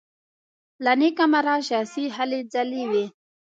له 0.83 0.93
نېکه 0.99 1.25
مرغه 1.31 1.55
شخصي 1.69 2.05
هلې 2.15 2.39
ځلې 2.53 2.83
وې. 2.91 3.05